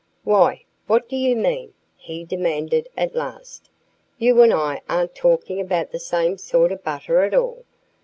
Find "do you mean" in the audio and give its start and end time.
1.07-1.75